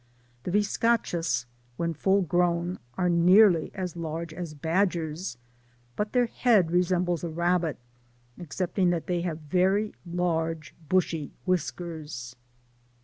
[0.45, 1.45] The biscachos,
[1.77, 5.37] when full grown, are nearly as large as badgers;
[5.95, 7.77] but their head resembles a rabbit,
[8.39, 12.35] excepting that they have very large bushy whiskers.